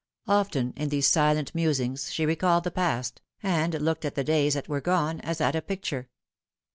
[0.27, 4.67] Often in these silent musings she recalled the past, and looked at the days that
[4.67, 6.09] were gone as at a picture.